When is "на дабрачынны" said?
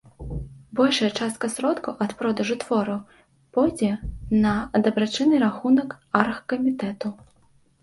4.47-5.37